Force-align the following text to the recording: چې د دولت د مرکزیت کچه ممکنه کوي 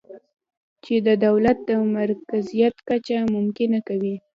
چې 0.83 0.93
د 1.07 1.09
دولت 1.25 1.57
د 1.69 1.71
مرکزیت 1.97 2.75
کچه 2.87 3.17
ممکنه 3.35 3.79
کوي 3.87 4.15